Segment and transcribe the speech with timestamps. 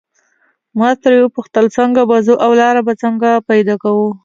[0.79, 4.07] ما ترې وپوښتل څنګه به ځو او لاره به څنګه پیدا کوو.